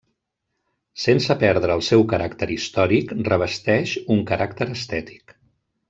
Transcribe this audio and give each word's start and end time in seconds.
Sense 1.01 1.35
perdre 1.43 1.75
el 1.79 1.83
seu 1.89 2.03
caràcter 2.15 2.47
històric, 2.55 3.13
revesteix 3.31 3.95
un 4.17 4.25
caràcter 4.33 4.69
estètic. 4.79 5.39